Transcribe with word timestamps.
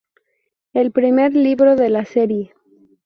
El 0.73 0.91
primer 0.91 1.35
libro 1.35 1.75
de 1.75 1.89
la 1.91 2.05
serie. 2.05 2.55